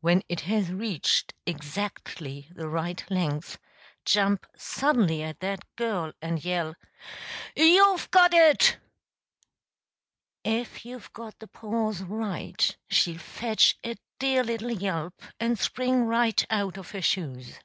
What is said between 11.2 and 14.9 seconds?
the pause right, she'll fetch a dear little